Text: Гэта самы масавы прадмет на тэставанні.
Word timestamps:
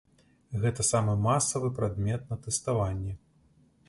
Гэта 0.61 0.85
самы 0.87 1.13
масавы 1.25 1.69
прадмет 1.79 2.21
на 2.31 2.39
тэставанні. 2.47 3.13